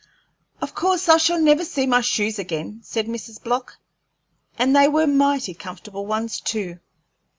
[0.61, 3.39] "Of course I shall never see my shoes again," said Mrs.
[3.43, 3.77] Block;
[4.57, 6.79] "and they were mighty comfortable ones, too.